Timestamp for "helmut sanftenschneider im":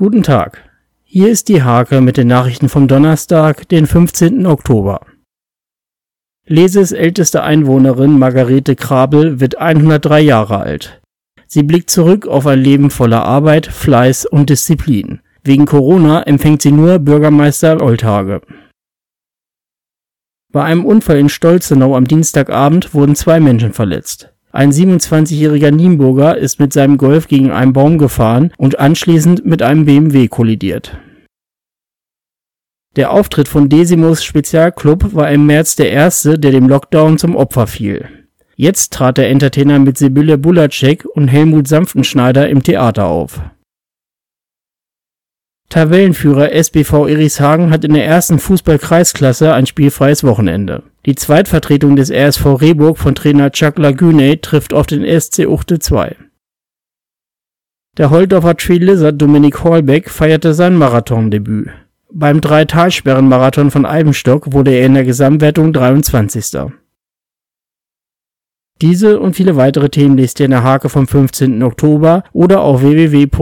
41.28-42.64